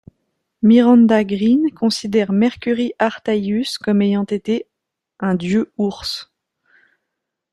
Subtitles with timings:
[0.63, 4.65] Miranda Green considère Mercury Artaius comme ayant été
[5.19, 6.33] un dieu ours..